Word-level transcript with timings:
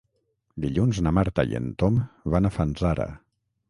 Dilluns 0.65 1.03
na 1.09 1.13
Marta 1.19 1.47
i 1.53 1.59
en 1.61 1.71
Tom 1.85 2.03
van 2.37 2.49
a 2.53 2.57
Fanzara. 2.61 3.11